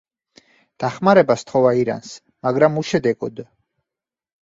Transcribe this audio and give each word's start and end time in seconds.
დახმარება 0.83 1.37
სთხოვა 1.43 1.75
ირანს, 1.83 2.17
მაგრამ 2.49 2.83
უშედეგოდ. 2.85 3.47